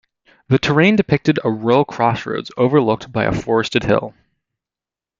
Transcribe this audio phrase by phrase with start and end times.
[0.47, 4.15] The terrain depicted a rural crossroads overlooked by a forested hill.